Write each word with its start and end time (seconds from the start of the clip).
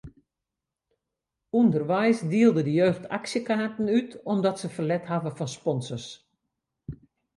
Underweis 1.59 2.19
dielde 2.31 2.61
de 2.67 2.73
jeugd 2.81 3.03
aksjekaarten 3.17 3.87
út 3.99 4.11
omdat 4.33 4.57
se 4.61 4.67
ferlet 4.75 5.09
hawwe 5.11 5.31
fan 5.37 5.51
sponsors. 5.59 6.07